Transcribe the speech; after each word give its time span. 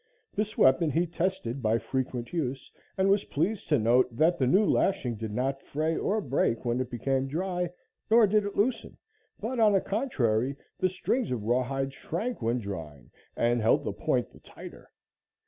This 0.33 0.57
weapon 0.57 0.89
he 0.89 1.05
tested 1.05 1.61
by 1.61 1.77
frequent 1.77 2.33
use, 2.33 2.71
and 2.97 3.07
was 3.07 3.25
pleased 3.25 3.69
to 3.69 3.77
note 3.77 4.07
that 4.17 4.39
the 4.39 4.47
new 4.47 4.65
lashing 4.65 5.13
did 5.13 5.31
not 5.31 5.61
fray 5.61 5.95
or 5.95 6.19
break 6.21 6.65
when 6.65 6.79
it 6.81 6.89
became 6.89 7.27
dry, 7.27 7.69
nor 8.09 8.25
did 8.25 8.43
it 8.43 8.55
loosen, 8.55 8.97
but, 9.39 9.59
on 9.59 9.73
the 9.73 9.79
contrary, 9.79 10.55
the 10.79 10.89
strings 10.89 11.29
of 11.29 11.43
rawhide 11.43 11.93
shrank 11.93 12.41
when 12.41 12.57
drying 12.57 13.11
and 13.35 13.61
held 13.61 13.83
the 13.83 13.93
point 13.93 14.31
the 14.31 14.39
tighter. 14.39 14.89